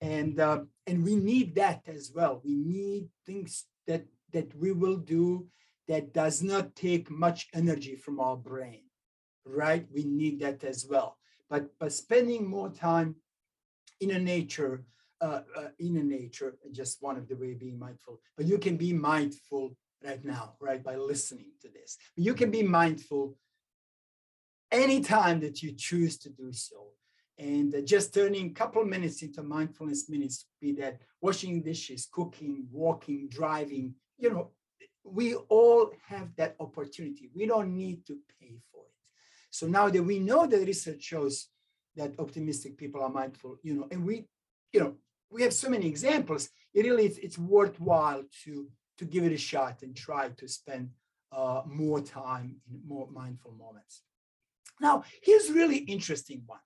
and 0.00 0.38
uh, 0.38 0.60
and 0.86 1.04
we 1.04 1.16
need 1.16 1.54
that 1.56 1.82
as 1.86 2.12
well. 2.14 2.40
We 2.44 2.54
need 2.54 3.08
things 3.26 3.64
that 3.86 4.04
that 4.32 4.54
we 4.56 4.72
will 4.72 4.96
do 4.96 5.46
that 5.88 6.12
does 6.12 6.42
not 6.42 6.74
take 6.74 7.10
much 7.10 7.48
energy 7.54 7.96
from 7.96 8.20
our 8.20 8.36
brain, 8.36 8.84
right? 9.44 9.86
We 9.92 10.04
need 10.04 10.40
that 10.40 10.64
as 10.64 10.86
well. 10.88 11.18
But 11.50 11.78
by 11.78 11.88
spending 11.88 12.48
more 12.48 12.70
time 12.70 13.16
in 14.00 14.10
a 14.10 14.18
nature, 14.18 14.84
uh, 15.24 15.40
uh, 15.56 15.68
in 15.78 15.96
a 15.96 16.02
nature, 16.02 16.54
just 16.70 16.98
one 17.00 17.16
of 17.16 17.26
the 17.28 17.36
way 17.36 17.54
being 17.54 17.78
mindful. 17.78 18.20
But 18.36 18.44
you 18.44 18.58
can 18.58 18.76
be 18.76 18.92
mindful 18.92 19.74
right 20.04 20.22
now, 20.22 20.54
right, 20.60 20.82
by 20.84 20.96
listening 20.96 21.52
to 21.62 21.68
this. 21.76 21.96
You 22.14 22.34
can 22.34 22.50
be 22.50 22.62
mindful 22.62 23.34
anytime 24.70 25.40
that 25.40 25.62
you 25.62 25.72
choose 25.72 26.18
to 26.18 26.28
do 26.28 26.52
so. 26.52 26.80
And 27.38 27.74
uh, 27.74 27.80
just 27.80 28.12
turning 28.12 28.46
a 28.50 28.54
couple 28.60 28.84
minutes 28.84 29.22
into 29.22 29.42
mindfulness 29.42 30.10
minutes, 30.10 30.46
be 30.60 30.72
that 30.72 31.00
washing 31.22 31.62
dishes, 31.62 32.06
cooking, 32.12 32.66
walking, 32.70 33.28
driving, 33.28 33.94
you 34.18 34.30
know, 34.30 34.50
we 35.02 35.34
all 35.34 35.90
have 36.06 36.28
that 36.36 36.54
opportunity. 36.60 37.30
We 37.34 37.46
don't 37.46 37.74
need 37.74 38.04
to 38.08 38.18
pay 38.38 38.58
for 38.70 38.82
it. 38.84 39.00
So 39.50 39.66
now 39.66 39.88
that 39.88 40.02
we 40.02 40.18
know 40.18 40.46
that 40.46 40.66
research 40.66 41.02
shows 41.02 41.48
that 41.96 42.12
optimistic 42.18 42.76
people 42.76 43.02
are 43.02 43.08
mindful, 43.08 43.56
you 43.62 43.74
know, 43.74 43.88
and 43.90 44.04
we, 44.04 44.26
you 44.72 44.80
know, 44.80 44.94
we 45.34 45.42
have 45.42 45.52
so 45.52 45.68
many 45.68 45.86
examples. 45.86 46.48
It 46.72 46.86
really 46.86 47.06
it's, 47.06 47.18
it's 47.18 47.38
worthwhile 47.38 48.22
to 48.44 48.52
to 48.98 49.04
give 49.04 49.24
it 49.24 49.32
a 49.32 49.36
shot 49.50 49.82
and 49.82 49.94
try 49.94 50.28
to 50.28 50.46
spend 50.48 50.90
uh, 51.32 51.62
more 51.66 52.00
time 52.00 52.56
in 52.70 52.80
more 52.86 53.08
mindful 53.10 53.52
moments. 53.52 54.02
Now, 54.80 55.02
here's 55.20 55.50
really 55.50 55.78
interesting 55.78 56.42
one. 56.46 56.60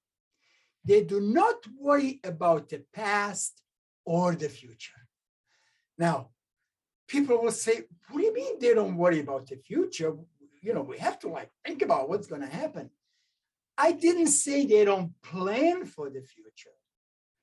They 0.84 1.02
do 1.04 1.20
not 1.20 1.56
worry 1.78 2.20
about 2.22 2.68
the 2.68 2.82
past 2.92 3.62
or 4.04 4.34
the 4.34 4.50
future. 4.50 5.00
Now, 5.96 6.28
people 7.06 7.42
will 7.42 7.50
say, 7.50 7.84
what 8.08 8.20
do 8.20 8.26
you 8.26 8.34
mean 8.34 8.58
they 8.58 8.74
don't 8.74 8.96
worry 8.96 9.20
about 9.20 9.46
the 9.46 9.56
future? 9.56 10.14
You 10.62 10.74
know, 10.74 10.82
we 10.82 10.98
have 10.98 11.18
to 11.20 11.28
like 11.28 11.50
think 11.64 11.80
about 11.82 12.08
what's 12.08 12.26
going 12.26 12.42
to 12.42 12.56
happen. 12.62 12.90
I 13.76 13.92
didn't 13.92 14.28
say 14.28 14.66
they 14.66 14.84
don't 14.84 15.12
plan 15.22 15.86
for 15.86 16.10
the 16.10 16.20
future, 16.20 16.76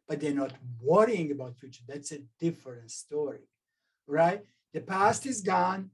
but 0.07 0.19
they're 0.19 0.33
not 0.33 0.53
worrying 0.81 1.31
about 1.31 1.57
future. 1.57 1.83
That's 1.87 2.11
a 2.11 2.19
different 2.39 2.91
story, 2.91 3.47
right? 4.07 4.43
The 4.73 4.81
past 4.81 5.25
is 5.25 5.41
gone 5.41 5.91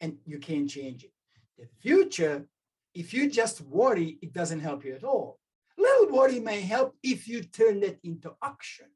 and 0.00 0.18
you 0.24 0.38
can't 0.38 0.68
change 0.68 1.04
it. 1.04 1.12
The 1.58 1.66
future, 1.80 2.46
if 2.94 3.12
you 3.12 3.28
just 3.30 3.60
worry, 3.60 4.18
it 4.22 4.32
doesn't 4.32 4.60
help 4.60 4.84
you 4.84 4.94
at 4.94 5.04
all. 5.04 5.38
Little 5.76 6.16
worry 6.16 6.40
may 6.40 6.60
help 6.60 6.96
if 7.02 7.28
you 7.28 7.42
turn 7.42 7.80
that 7.80 7.98
into 8.02 8.34
action. 8.42 8.86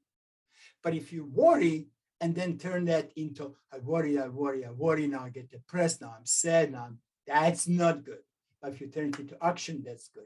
But 0.82 0.94
if 0.94 1.12
you 1.12 1.24
worry, 1.24 1.86
and 2.20 2.34
then 2.34 2.56
turn 2.56 2.86
that 2.86 3.10
into 3.16 3.54
I 3.70 3.78
worry, 3.78 4.18
I 4.18 4.28
worry, 4.28 4.64
I 4.64 4.70
worry 4.70 5.06
now, 5.06 5.24
I 5.24 5.28
get 5.28 5.50
depressed 5.50 6.00
now, 6.00 6.14
I'm 6.16 6.24
sad 6.24 6.72
now. 6.72 6.88
That's 7.26 7.68
not 7.68 8.04
good. 8.04 8.24
But 8.62 8.72
if 8.72 8.80
you 8.80 8.86
turn 8.86 9.10
it 9.10 9.20
into 9.20 9.36
action, 9.42 9.82
that's 9.84 10.08
good. 10.08 10.24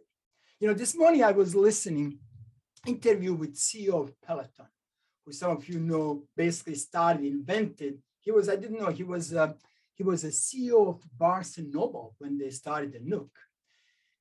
You 0.61 0.69
know, 0.69 0.75
this 0.75 0.97
morning 0.97 1.25
I 1.25 1.33
was 1.33 1.57
listening 1.57 2.19
interview 2.87 3.35
with 3.35 3.57
CEO 3.57 4.03
of 4.03 4.21
Peloton, 4.21 4.67
who 5.25 5.33
some 5.33 5.53
of 5.53 5.69
you 5.69 5.81
know 5.81 6.25
basically 6.37 6.75
started, 6.75 7.25
invented. 7.25 7.99
He 8.21 8.31
was, 8.31 8.49
I 8.49 8.57
didn't 8.57 8.81
know, 8.81 8.91
he 8.91 9.05
was 9.05 9.35
uh, 9.35 9.53
he 9.99 10.05
was 10.05 10.23
a 10.23 10.29
CEO 10.29 10.89
of 10.89 11.03
Barnes 11.19 11.59
and 11.59 11.73
Noble 11.73 12.15
when 12.19 12.39
they 12.39 12.51
started 12.51 12.93
the 12.93 13.01
Nook. 13.01 13.31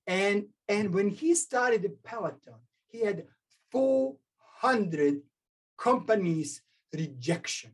And, 0.08 0.48
and 0.68 0.92
when 0.92 1.10
he 1.10 1.36
started 1.36 1.84
the 1.84 1.96
Peloton, 2.04 2.56
he 2.88 3.02
had 3.06 3.26
400 3.72 5.22
companies 5.78 6.64
rejection. 6.92 7.74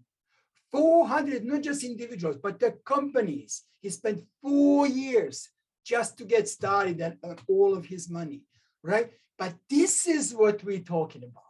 400, 0.69 1.45
not 1.45 1.61
just 1.61 1.85
individuals, 1.85 2.37
but 2.43 2.59
the 2.59 2.71
companies. 2.83 3.63
He 3.79 3.89
spent 3.89 4.23
four 4.41 4.85
years 4.85 5.47
just 5.85 6.17
to 6.17 6.25
get 6.25 6.49
started 6.49 6.99
and 6.99 7.17
all 7.47 7.73
of 7.73 7.85
his 7.85 8.09
money, 8.09 8.41
right? 8.81 9.11
But 9.37 9.55
this 9.69 10.07
is 10.07 10.33
what 10.33 10.63
we're 10.63 10.79
talking 10.79 11.23
about, 11.23 11.43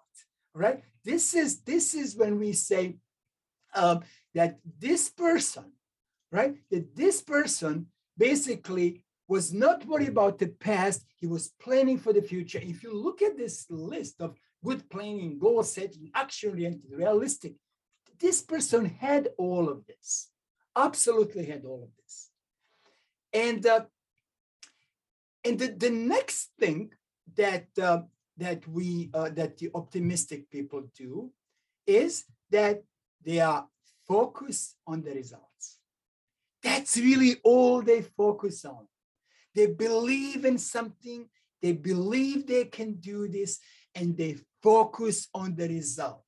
right? 0.54 0.82
This 1.04 1.34
is 1.34 1.62
this 1.62 1.94
is 1.94 2.16
when 2.16 2.40
we 2.40 2.54
say 2.54 2.98
um, 3.76 4.02
that 4.34 4.60
this 4.80 5.10
person, 5.10 5.74
right? 6.32 6.56
That 6.72 6.96
this 6.96 7.22
person 7.22 7.88
basically 8.18 9.04
was 9.28 9.54
not 9.54 9.86
worried 9.86 10.10
about 10.10 10.40
the 10.40 10.48
past. 10.48 11.06
He 11.16 11.28
was 11.28 11.52
planning 11.60 11.98
for 11.98 12.14
the 12.14 12.22
future. 12.22 12.60
If 12.62 12.84
you 12.84 12.94
look 12.94 13.22
at 13.22 13.38
this 13.38 13.66
list 13.70 14.22
of 14.22 14.36
good 14.64 14.90
planning, 14.90 15.40
goal 15.40 15.64
setting, 15.64 16.10
action 16.14 16.52
oriented, 16.52 16.92
realistic, 16.92 17.54
this 18.20 18.42
person 18.42 18.86
had 18.86 19.30
all 19.38 19.70
of 19.70 19.86
this, 19.86 20.30
absolutely 20.76 21.46
had 21.46 21.66
all 21.66 21.84
of 21.84 21.90
this. 22.02 22.30
And 23.34 23.66
uh, 23.66 23.86
and 25.44 25.60
the, 25.60 25.68
the 25.68 25.90
next 25.90 26.52
thing 26.60 26.92
that 27.36 27.68
uh, 27.82 28.02
that 28.38 28.68
we 28.68 29.10
uh, 29.14 29.30
that 29.30 29.58
the 29.58 29.70
optimistic 29.76 30.50
people 30.50 30.84
do 30.98 31.32
is 31.86 32.26
that 32.50 32.84
they 33.24 33.40
are 33.40 33.68
focused 34.08 34.76
on 34.86 35.02
the 35.02 35.14
results. 35.14 35.80
That's 36.62 36.98
really 36.98 37.38
all 37.44 37.82
they 37.82 38.02
focus 38.02 38.66
on. 38.66 38.88
They 39.56 39.68
believe 39.68 40.46
in 40.46 40.58
something, 40.58 41.30
they 41.62 41.74
believe 41.74 42.48
they 42.48 42.66
can 42.66 42.94
do 42.96 43.28
this, 43.28 43.60
and 43.94 44.18
they 44.18 44.38
focus 44.62 45.28
on 45.34 45.56
the 45.56 45.68
result 45.68 46.24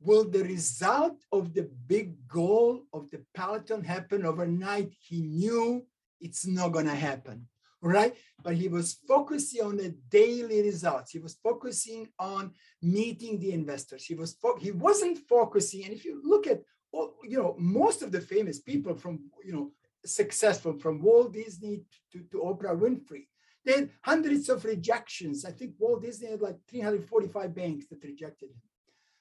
will 0.00 0.28
the 0.28 0.44
result 0.44 1.16
of 1.32 1.54
the 1.54 1.68
big 1.86 2.28
goal 2.28 2.82
of 2.92 3.10
the 3.10 3.22
Peloton 3.34 3.82
happen 3.82 4.24
overnight? 4.24 4.94
He 5.00 5.22
knew 5.22 5.84
it's 6.20 6.46
not 6.46 6.68
going 6.68 6.86
to 6.86 6.94
happen, 6.94 7.48
right? 7.82 8.14
But 8.42 8.54
he 8.54 8.68
was 8.68 8.98
focusing 9.06 9.62
on 9.62 9.76
the 9.76 9.94
daily 10.08 10.62
results. 10.62 11.10
He 11.12 11.18
was 11.18 11.34
focusing 11.42 12.08
on 12.18 12.52
meeting 12.82 13.38
the 13.38 13.52
investors. 13.52 14.04
He 14.04 14.14
was 14.14 14.34
fo- 14.34 14.58
he 14.58 14.70
wasn't 14.70 15.18
focusing. 15.28 15.84
And 15.84 15.92
if 15.92 16.04
you 16.04 16.20
look 16.24 16.46
at 16.46 16.62
all, 16.92 17.14
you 17.24 17.38
know, 17.38 17.54
most 17.58 18.02
of 18.02 18.12
the 18.12 18.20
famous 18.20 18.60
people 18.60 18.94
from 18.94 19.20
you 19.44 19.52
know 19.52 19.72
successful 20.04 20.78
from 20.78 21.02
Walt 21.02 21.32
Disney 21.32 21.82
to, 22.12 22.20
to 22.30 22.38
Oprah 22.38 22.78
Winfrey, 22.78 23.26
they 23.64 23.72
had 23.72 23.90
hundreds 24.02 24.48
of 24.48 24.64
rejections. 24.64 25.44
I 25.44 25.50
think 25.50 25.72
Walt 25.78 26.02
Disney 26.02 26.30
had 26.30 26.40
like 26.40 26.56
345 26.68 27.54
banks 27.54 27.86
that 27.88 28.02
rejected 28.04 28.50
him 28.50 28.62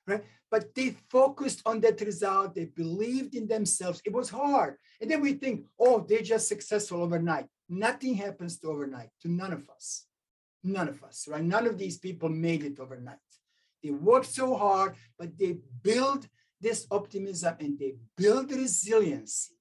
right? 0.07 0.24
But 0.51 0.74
they 0.75 0.95
focused 1.09 1.62
on 1.65 1.81
that 1.81 2.00
result. 2.01 2.55
They 2.55 2.65
believed 2.65 3.35
in 3.35 3.47
themselves. 3.47 4.01
It 4.05 4.13
was 4.13 4.29
hard. 4.29 4.75
And 5.01 5.09
then 5.09 5.21
we 5.21 5.33
think, 5.33 5.65
oh, 5.79 6.05
they're 6.07 6.21
just 6.21 6.47
successful 6.47 7.01
overnight. 7.01 7.47
Nothing 7.67 8.15
happens 8.15 8.60
to 8.60 8.67
overnight, 8.67 9.10
to 9.22 9.29
none 9.29 9.53
of 9.53 9.69
us. 9.69 10.05
None 10.63 10.88
of 10.88 11.03
us, 11.03 11.27
right? 11.27 11.43
None 11.43 11.67
of 11.67 11.77
these 11.77 11.98
people 11.98 12.29
made 12.29 12.63
it 12.63 12.79
overnight. 12.79 13.17
They 13.84 13.91
worked 13.91 14.27
so 14.27 14.55
hard, 14.55 14.95
but 15.17 15.38
they 15.38 15.57
build 15.84 16.27
this 16.60 16.88
optimism 16.89 17.55
and 17.60 17.77
they 17.77 17.95
build 18.17 18.51
resiliency, 18.51 19.55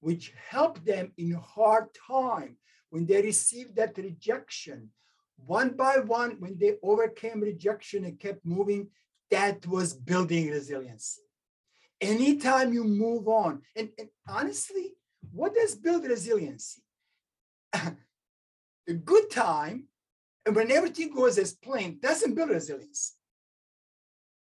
which 0.00 0.34
helped 0.50 0.84
them 0.84 1.12
in 1.16 1.32
hard 1.32 1.86
time 2.08 2.56
when 2.90 3.06
they 3.06 3.22
received 3.22 3.76
that 3.76 3.96
rejection. 3.96 4.90
One 5.36 5.70
by 5.70 5.96
one, 5.98 6.36
when 6.38 6.58
they 6.58 6.74
overcame 6.82 7.40
rejection 7.40 8.04
and 8.04 8.20
kept 8.20 8.44
moving, 8.44 8.88
that 9.30 9.66
was 9.66 9.94
building 9.94 10.50
resiliency. 10.50 11.22
Anytime 12.00 12.72
you 12.74 12.84
move 12.84 13.28
on, 13.28 13.62
and, 13.74 13.88
and 13.98 14.08
honestly, 14.28 14.94
what 15.32 15.54
does 15.54 15.74
build 15.74 16.04
resiliency? 16.04 16.82
a 18.88 18.92
good 18.92 19.30
time, 19.30 19.88
and 20.46 20.56
when 20.56 20.70
everything 20.70 21.14
goes 21.14 21.38
as 21.38 21.52
planned, 21.52 22.00
doesn't 22.00 22.34
build 22.34 22.50
resilience. 22.50 23.16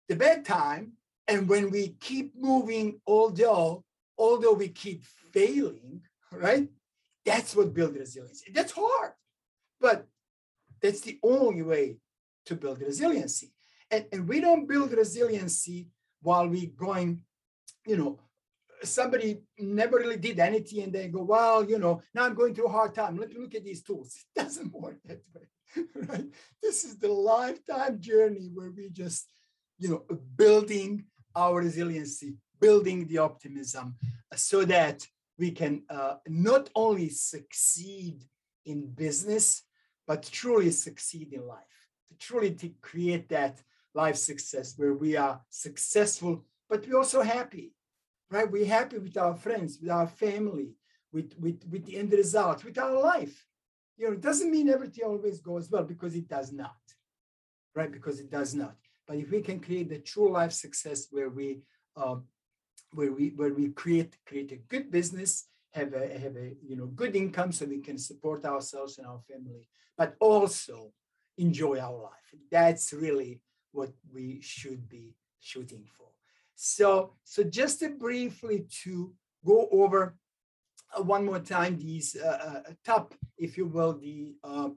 The 0.09 0.15
bad 0.15 0.45
time, 0.45 0.93
and 1.27 1.47
when 1.47 1.71
we 1.71 1.89
keep 1.99 2.35
moving, 2.35 3.01
although 3.07 3.83
although 4.17 4.53
we 4.53 4.69
keep 4.69 5.03
failing, 5.33 6.01
right? 6.31 6.69
That's 7.25 7.55
what 7.55 7.73
builds 7.73 7.97
resilience. 7.97 8.43
That's 8.53 8.71
hard, 8.71 9.13
but 9.79 10.07
that's 10.81 11.01
the 11.01 11.19
only 11.23 11.63
way 11.63 11.97
to 12.45 12.55
build 12.55 12.81
resiliency. 12.81 13.51
And, 13.89 14.05
and 14.11 14.27
we 14.27 14.39
don't 14.39 14.67
build 14.67 14.91
resiliency 14.91 15.89
while 16.21 16.47
we're 16.47 16.69
going, 16.77 17.21
you 17.85 17.97
know, 17.97 18.19
somebody 18.83 19.41
never 19.59 19.97
really 19.97 20.17
did 20.17 20.39
anything 20.39 20.83
and 20.83 20.93
they 20.93 21.07
go, 21.07 21.23
well, 21.23 21.63
you 21.63 21.79
know, 21.79 22.01
now 22.13 22.25
I'm 22.25 22.35
going 22.35 22.53
through 22.53 22.67
a 22.67 22.71
hard 22.71 22.93
time. 22.93 23.17
Let 23.17 23.29
me 23.29 23.39
look 23.39 23.55
at 23.55 23.63
these 23.63 23.83
tools. 23.83 24.15
It 24.35 24.41
doesn't 24.41 24.73
work 24.73 24.97
that 25.05 25.21
way, 25.33 25.83
right? 26.07 26.25
This 26.61 26.83
is 26.83 26.97
the 26.97 27.11
lifetime 27.11 27.99
journey 27.99 28.49
where 28.53 28.71
we 28.71 28.89
just, 28.89 29.31
you 29.77 29.89
know, 29.89 30.17
building 30.35 31.05
our 31.35 31.61
resiliency, 31.61 32.35
building 32.59 33.07
the 33.07 33.19
optimism 33.19 33.95
so 34.35 34.65
that 34.65 35.05
we 35.37 35.51
can 35.51 35.83
uh, 35.89 36.15
not 36.27 36.69
only 36.75 37.09
succeed 37.09 38.23
in 38.65 38.87
business, 38.87 39.63
but 40.07 40.23
truly 40.23 40.71
succeed 40.71 41.33
in 41.33 41.45
life, 41.45 41.77
to 42.09 42.17
truly 42.17 42.51
to 42.51 42.69
create 42.81 43.27
that 43.29 43.61
life 43.93 44.15
success 44.15 44.73
where 44.77 44.93
we 44.93 45.15
are 45.15 45.41
successful, 45.49 46.45
but 46.69 46.87
we're 46.87 46.97
also 46.97 47.21
happy 47.21 47.74
right? 48.35 48.51
We're 48.51 48.65
happy 48.79 48.97
with 48.97 49.17
our 49.17 49.33
friends, 49.33 49.79
with 49.81 49.89
our 49.89 50.07
family, 50.07 50.71
with, 51.13 51.33
with, 51.39 51.61
with 51.71 51.85
the 51.85 51.97
end 51.97 52.11
result, 52.11 52.65
with 52.65 52.77
our 52.77 52.99
life. 53.01 53.47
You 53.97 54.07
know, 54.07 54.13
it 54.13 54.21
doesn't 54.21 54.51
mean 54.51 54.67
everything 54.67 55.05
always 55.05 55.39
goes 55.39 55.71
well 55.71 55.83
because 55.83 56.15
it 56.15 56.27
does 56.27 56.51
not, 56.51 56.83
right? 57.73 57.89
Because 57.89 58.19
it 58.19 58.29
does 58.29 58.53
not. 58.53 58.75
But 59.07 59.17
if 59.17 59.31
we 59.31 59.41
can 59.41 59.61
create 59.61 59.87
the 59.87 59.99
true 59.99 60.29
life 60.29 60.51
success 60.51 61.07
where 61.11 61.29
we, 61.29 61.61
uh, 61.95 62.17
where 62.91 63.13
we, 63.13 63.29
where 63.29 63.53
we 63.53 63.69
create 63.69 64.17
create 64.25 64.51
a 64.51 64.57
good 64.57 64.91
business, 64.91 65.47
have 65.73 65.93
a 65.93 66.07
have 66.23 66.35
a 66.37 66.55
you 66.69 66.75
know 66.77 66.87
good 66.87 67.15
income 67.15 67.51
so 67.51 67.65
we 67.65 67.79
can 67.79 67.97
support 67.97 68.45
ourselves 68.45 68.97
and 68.97 69.07
our 69.07 69.21
family, 69.29 69.67
but 69.97 70.15
also 70.19 70.91
enjoy 71.37 71.77
our 71.79 71.99
life. 72.11 72.29
That's 72.49 72.91
really 72.93 73.41
what 73.71 73.91
we 74.13 74.39
should 74.41 74.89
be 74.89 75.15
shooting 75.39 75.85
for. 75.97 76.14
So, 76.55 77.13
so 77.23 77.43
just 77.43 77.83
briefly 77.99 78.65
to 78.83 79.13
go 79.45 79.67
over 79.71 80.15
uh, 80.97 81.03
one 81.03 81.25
more 81.25 81.39
time 81.39 81.77
these 81.77 82.15
uh, 82.15 82.61
uh, 82.67 82.71
top, 82.85 83.13
if 83.37 83.57
you 83.57 83.67
will, 83.67 83.93
the 83.93 84.35
uh, 84.43 84.69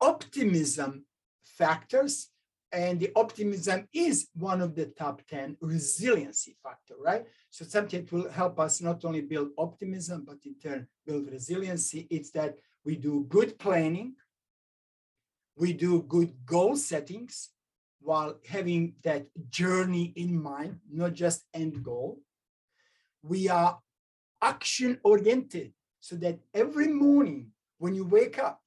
optimism 0.00 1.04
factors. 1.44 2.28
And 2.70 3.00
the 3.00 3.10
optimism 3.16 3.88
is 3.94 4.28
one 4.34 4.60
of 4.60 4.74
the 4.74 4.86
top 4.86 5.22
10 5.26 5.56
resiliency 5.62 6.54
factor, 6.62 6.94
right? 7.02 7.24
So 7.48 7.64
something 7.64 8.04
that 8.04 8.12
will 8.12 8.30
help 8.30 8.60
us 8.60 8.82
not 8.82 9.06
only 9.06 9.22
build 9.22 9.50
optimism, 9.56 10.24
but 10.26 10.36
in 10.44 10.54
turn 10.56 10.86
build 11.06 11.30
resiliency. 11.32 12.06
It's 12.10 12.30
that 12.32 12.58
we 12.84 12.96
do 12.96 13.24
good 13.28 13.58
planning, 13.58 14.16
we 15.56 15.72
do 15.72 16.02
good 16.02 16.34
goal 16.44 16.76
settings, 16.76 17.50
while 18.00 18.38
having 18.48 18.94
that 19.02 19.26
journey 19.50 20.12
in 20.16 20.40
mind, 20.40 20.80
not 20.90 21.14
just 21.14 21.44
end 21.52 21.82
goal. 21.82 22.20
We 23.22 23.48
are 23.48 23.78
action 24.40 25.00
oriented 25.02 25.72
so 26.00 26.16
that 26.16 26.38
every 26.54 26.88
morning 26.88 27.52
when 27.78 27.94
you 27.94 28.04
wake 28.04 28.38
up, 28.38 28.60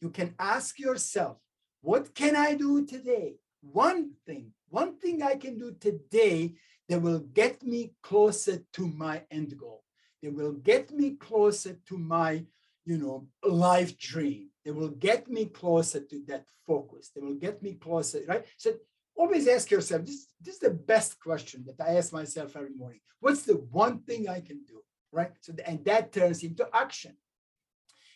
you 0.00 0.10
can 0.10 0.34
ask 0.38 0.78
yourself, 0.78 1.36
what 1.80 2.14
can 2.14 2.36
I 2.36 2.54
do 2.54 2.84
today? 2.84 3.36
One 3.60 4.12
thing, 4.26 4.52
one 4.68 4.96
thing 4.96 5.22
I 5.22 5.36
can 5.36 5.58
do 5.58 5.74
today 5.78 6.54
that 6.88 7.00
will 7.00 7.20
get 7.20 7.62
me 7.62 7.94
closer 8.02 8.62
to 8.74 8.86
my 8.86 9.22
end 9.30 9.56
goal. 9.58 9.84
That 10.22 10.34
will 10.34 10.52
get 10.52 10.90
me 10.90 11.12
closer 11.12 11.78
to 11.88 11.98
my, 11.98 12.44
you 12.84 12.98
know, 12.98 13.26
life 13.44 13.96
dream. 13.98 14.48
They 14.64 14.70
will 14.70 14.90
get 14.90 15.28
me 15.28 15.46
closer 15.46 16.00
to 16.00 16.22
that 16.28 16.44
focus. 16.66 17.10
They 17.14 17.20
will 17.20 17.34
get 17.34 17.62
me 17.62 17.74
closer, 17.74 18.22
right? 18.28 18.44
So 18.56 18.72
always 19.16 19.48
ask 19.48 19.70
yourself 19.70 20.06
this, 20.06 20.28
this 20.40 20.54
is 20.54 20.60
the 20.60 20.70
best 20.70 21.20
question 21.20 21.64
that 21.66 21.84
I 21.84 21.96
ask 21.96 22.12
myself 22.12 22.56
every 22.56 22.74
morning. 22.74 23.00
What's 23.20 23.42
the 23.42 23.54
one 23.54 24.00
thing 24.00 24.28
I 24.28 24.40
can 24.40 24.62
do, 24.66 24.82
right? 25.12 25.32
So, 25.40 25.52
and 25.66 25.84
that 25.84 26.12
turns 26.12 26.42
into 26.42 26.68
action. 26.72 27.16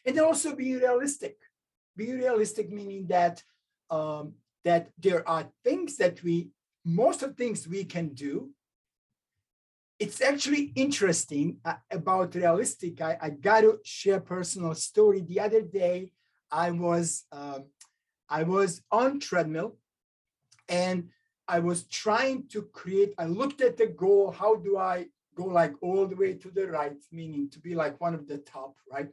And 0.04 0.16
then 0.16 0.24
also 0.24 0.54
be 0.54 0.76
realistic. 0.76 1.36
Be 1.96 2.12
realistic, 2.12 2.70
meaning 2.70 3.06
that 3.08 3.42
um, 3.90 4.34
that 4.64 4.90
there 4.98 5.26
are 5.28 5.48
things 5.62 5.96
that 5.96 6.22
we, 6.24 6.50
most 6.84 7.22
of 7.22 7.36
things 7.36 7.68
we 7.68 7.84
can 7.84 8.08
do. 8.08 8.50
It's 9.98 10.20
actually 10.20 10.72
interesting 10.74 11.58
uh, 11.64 11.74
about 11.90 12.34
realistic. 12.34 13.00
I, 13.00 13.16
I 13.20 13.30
got 13.30 13.62
to 13.62 13.78
share 13.82 14.20
personal 14.20 14.74
story. 14.74 15.22
The 15.22 15.40
other 15.40 15.62
day, 15.62 16.12
I 16.50 16.70
was 16.70 17.24
um, 17.32 17.64
I 18.28 18.42
was 18.42 18.82
on 18.90 19.20
treadmill 19.20 19.76
and 20.68 21.08
I 21.48 21.60
was 21.60 21.84
trying 21.84 22.48
to 22.48 22.62
create, 22.62 23.14
I 23.18 23.26
looked 23.26 23.60
at 23.60 23.76
the 23.76 23.86
goal. 23.86 24.32
How 24.32 24.56
do 24.56 24.78
I 24.78 25.06
go 25.34 25.44
like 25.44 25.74
all 25.80 26.06
the 26.06 26.16
way 26.16 26.34
to 26.34 26.50
the 26.50 26.66
right, 26.66 26.96
meaning 27.12 27.48
to 27.50 27.60
be 27.60 27.74
like 27.74 28.00
one 28.00 28.14
of 28.14 28.26
the 28.26 28.38
top, 28.38 28.74
right? 28.90 29.08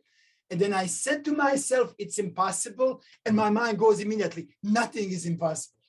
And 0.50 0.60
then 0.60 0.74
I 0.74 0.88
said 0.88 1.24
to 1.26 1.32
myself, 1.32 1.94
it's 1.98 2.18
impossible. 2.18 3.02
And 3.26 3.36
my 3.36 3.50
mind 3.50 3.78
goes 3.78 4.00
immediately, 4.00 4.50
nothing 4.64 5.12
is 5.12 5.26
impossible. 5.26 5.83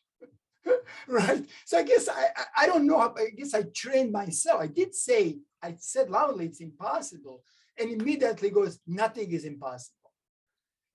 right? 1.09 1.44
So 1.64 1.79
I 1.79 1.83
guess 1.83 2.09
I, 2.09 2.29
I 2.57 2.66
don't 2.66 2.87
know. 2.87 2.98
I 2.98 3.31
guess 3.37 3.55
I 3.55 3.62
trained 3.62 4.12
myself. 4.12 4.61
I 4.61 4.66
did 4.66 4.94
say, 4.94 5.38
I 5.62 5.74
said 5.79 6.11
loudly, 6.11 6.46
it's 6.46 6.61
impossible. 6.61 7.42
And 7.79 7.90
immediately 7.90 8.50
goes, 8.50 8.79
nothing 8.87 9.33
is 9.33 9.44
impossible. 9.44 10.12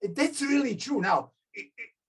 That's 0.01 0.41
really 0.41 0.75
true. 0.75 1.01
Now, 1.01 1.31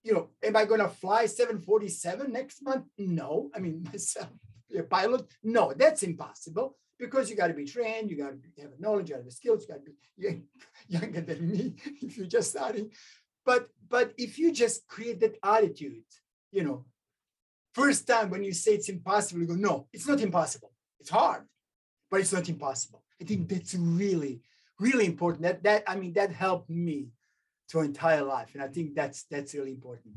you 0.02 0.14
know, 0.14 0.28
am 0.42 0.56
I 0.56 0.64
going 0.64 0.80
to 0.80 0.88
fly 0.88 1.26
747 1.26 2.32
next 2.32 2.62
month? 2.62 2.84
No. 2.96 3.50
I 3.54 3.58
mean, 3.58 3.82
myself, 3.92 4.28
a 4.76 4.82
pilot? 4.82 5.26
No, 5.42 5.72
that's 5.76 6.02
impossible 6.02 6.76
because 6.98 7.30
you 7.30 7.36
got 7.36 7.48
to 7.48 7.54
be 7.54 7.64
trained, 7.64 8.10
you 8.10 8.16
got 8.16 8.32
to 8.32 8.62
have 8.62 8.78
knowledge, 8.78 9.08
you 9.08 9.14
got 9.14 9.20
to 9.20 9.24
have 9.24 9.32
skills, 9.32 9.66
you 9.66 9.74
got 9.74 9.84
to 9.84 9.92
be 10.18 10.42
younger 10.88 11.20
than 11.22 11.50
me 11.50 11.74
if 12.02 12.16
you're 12.16 12.26
just 12.26 12.50
starting. 12.50 12.90
But 13.44 13.68
but 13.88 14.12
if 14.18 14.38
you 14.38 14.52
just 14.52 14.86
create 14.86 15.18
that 15.20 15.36
attitude, 15.42 16.04
you 16.52 16.62
know, 16.62 16.84
first 17.72 18.06
time 18.06 18.30
when 18.30 18.44
you 18.44 18.52
say 18.52 18.72
it's 18.72 18.88
impossible, 18.88 19.40
you 19.40 19.46
go, 19.46 19.54
no, 19.54 19.86
it's 19.92 20.06
not 20.06 20.20
impossible. 20.20 20.72
It's 20.98 21.10
hard, 21.10 21.42
but 22.10 22.20
it's 22.20 22.32
not 22.32 22.48
impossible. 22.48 23.02
I 23.20 23.24
think 23.24 23.48
that's 23.48 23.74
really, 23.74 24.40
really 24.78 25.06
important. 25.06 25.42
That 25.42 25.62
that 25.62 25.84
I 25.86 25.96
mean, 25.96 26.12
that 26.14 26.32
helped 26.32 26.70
me 26.70 27.08
to 27.68 27.80
entire 27.80 28.22
life. 28.22 28.50
And 28.54 28.62
I 28.62 28.68
think 28.68 28.94
that's 28.94 29.24
that's 29.24 29.54
really 29.54 29.70
important. 29.70 30.14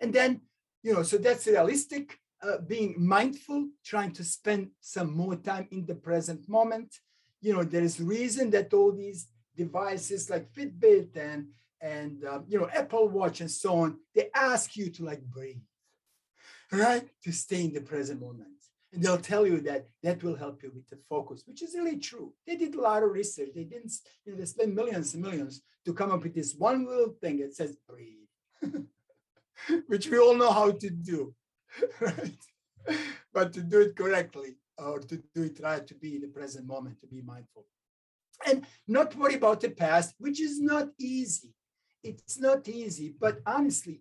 And 0.00 0.12
then, 0.12 0.42
you 0.82 0.94
know, 0.94 1.02
so 1.02 1.18
that's 1.18 1.46
realistic, 1.46 2.18
uh, 2.42 2.58
being 2.58 2.94
mindful, 2.98 3.68
trying 3.84 4.12
to 4.12 4.24
spend 4.24 4.70
some 4.80 5.16
more 5.16 5.36
time 5.36 5.68
in 5.70 5.86
the 5.86 5.94
present 5.94 6.48
moment. 6.48 6.94
You 7.40 7.54
know, 7.54 7.64
there 7.64 7.82
is 7.82 8.00
reason 8.00 8.50
that 8.50 8.72
all 8.72 8.92
these 8.92 9.28
devices 9.56 10.30
like 10.30 10.52
Fitbit 10.52 11.16
and 11.16 11.48
and 11.80 12.24
um, 12.24 12.44
you 12.48 12.58
know 12.58 12.68
Apple 12.72 13.08
Watch 13.08 13.40
and 13.40 13.50
so 13.50 13.74
on, 13.80 13.98
they 14.14 14.30
ask 14.34 14.76
you 14.76 14.90
to 14.90 15.04
like 15.04 15.22
breathe, 15.22 15.60
right? 16.72 17.08
To 17.24 17.32
stay 17.32 17.64
in 17.64 17.72
the 17.72 17.80
present 17.80 18.20
moment. 18.20 18.48
And 18.92 19.02
they'll 19.02 19.18
tell 19.18 19.46
you 19.46 19.60
that 19.62 19.86
that 20.02 20.22
will 20.22 20.36
help 20.36 20.62
you 20.62 20.72
with 20.74 20.88
the 20.88 20.98
focus, 21.08 21.42
which 21.46 21.62
is 21.62 21.74
really 21.74 21.98
true. 21.98 22.32
They 22.46 22.56
did 22.56 22.74
a 22.74 22.80
lot 22.80 23.02
of 23.02 23.10
research. 23.10 23.50
They 23.54 23.64
didn't, 23.64 23.92
you 24.24 24.32
know, 24.32 24.38
they 24.38 24.46
spent 24.46 24.74
millions 24.74 25.12
and 25.12 25.22
millions 25.22 25.62
to 25.84 25.92
come 25.92 26.10
up 26.10 26.22
with 26.22 26.34
this 26.34 26.54
one 26.54 26.86
little 26.86 27.14
thing 27.20 27.38
that 27.40 27.54
says 27.54 27.76
breathe, 27.86 28.28
which 29.86 30.08
we 30.08 30.18
all 30.18 30.34
know 30.34 30.50
how 30.50 30.70
to 30.70 30.90
do, 30.90 31.34
right? 32.00 32.38
But 33.32 33.52
to 33.52 33.60
do 33.60 33.82
it 33.82 33.96
correctly 33.96 34.56
or 34.78 35.00
to 35.00 35.22
do 35.34 35.42
it 35.42 35.60
right, 35.62 35.86
to 35.86 35.94
be 35.94 36.14
in 36.14 36.22
the 36.22 36.28
present 36.28 36.66
moment, 36.66 37.00
to 37.00 37.06
be 37.06 37.20
mindful. 37.20 37.66
And 38.46 38.64
not 38.86 39.14
worry 39.16 39.34
about 39.34 39.60
the 39.60 39.70
past, 39.70 40.14
which 40.18 40.40
is 40.40 40.60
not 40.60 40.88
easy. 40.98 41.52
It's 42.02 42.38
not 42.38 42.68
easy, 42.68 43.14
but 43.18 43.40
honestly, 43.44 44.00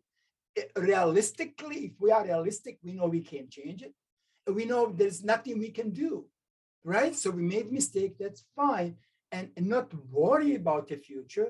realistically, 0.76 1.86
if 1.86 1.92
we 2.00 2.12
are 2.12 2.24
realistic, 2.26 2.80
we 2.84 2.94
know 2.94 3.08
we 3.08 3.22
can't 3.22 3.50
change 3.50 3.82
it 3.82 3.94
we 4.54 4.66
know 4.66 4.92
there's 4.92 5.24
nothing 5.24 5.60
we 5.60 5.70
can 5.70 5.92
do, 5.92 6.26
right? 6.84 7.16
So 7.16 7.30
we 7.32 7.44
made 7.44 7.72
mistake, 7.72 8.16
that's 8.20 8.44
fine. 8.56 8.96
And, 9.32 9.50
and 9.58 9.68
not 9.68 9.94
worry 10.10 10.56
about 10.56 10.88
the 10.88 10.96
future, 10.96 11.50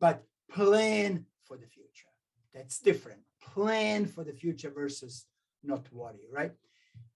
but 0.00 0.22
plan 0.50 1.26
for 1.44 1.56
the 1.56 1.66
future. 1.66 2.06
That's 2.54 2.78
different. 2.78 3.20
Plan 3.54 4.06
for 4.06 4.22
the 4.22 4.32
future 4.32 4.70
versus 4.70 5.26
not 5.64 5.92
worry, 5.92 6.28
right? 6.32 6.52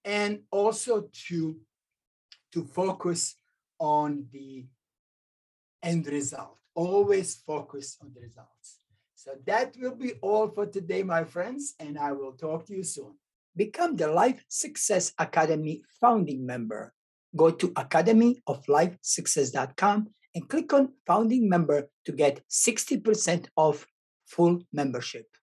And 0.05 0.41
also 0.51 1.09
to, 1.29 1.57
to 2.53 2.65
focus 2.65 3.37
on 3.79 4.27
the 4.33 4.67
end 5.83 6.07
result. 6.09 6.59
Always 6.75 7.37
focus 7.37 7.97
on 8.03 8.11
the 8.15 8.23
results. 8.23 8.79
So 9.23 9.31
that 9.47 9.77
will 9.79 9.95
be 9.95 10.15
all 10.21 10.49
for 10.49 10.67
today, 10.67 11.05
my 11.05 11.23
friends, 11.23 11.75
and 11.79 11.97
I 11.97 12.11
will 12.11 12.33
talk 12.33 12.67
to 12.67 12.75
you 12.75 12.83
soon. 12.83 13.15
Become 13.55 13.95
the 13.95 14.09
Life 14.09 14.45
Success 14.49 15.13
Academy 15.17 15.85
founding 16.01 16.45
member. 16.45 16.93
Go 17.37 17.53
to 17.53 17.69
academyoflifesuccess.com 17.69 20.09
and 20.35 20.49
click 20.49 20.73
on 20.73 20.95
founding 21.07 21.49
member 21.49 21.89
to 22.05 22.11
get 22.11 22.41
60% 22.51 23.47
off 23.55 23.87
full 24.27 24.61
membership. 24.73 25.29